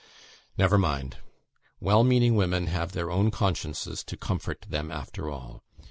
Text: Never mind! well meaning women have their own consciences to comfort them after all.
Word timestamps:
Never 0.57 0.79
mind! 0.79 1.17
well 1.79 2.03
meaning 2.03 2.33
women 2.35 2.65
have 2.65 2.93
their 2.93 3.11
own 3.11 3.29
consciences 3.29 4.03
to 4.05 4.17
comfort 4.17 4.65
them 4.67 4.89
after 4.91 5.29
all. 5.29 5.63